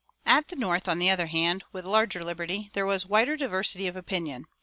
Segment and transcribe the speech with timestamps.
[0.25, 3.85] "[346:2] At the North, on the other hand, with larger liberty, there was wider diversity
[3.85, 4.47] of opinion.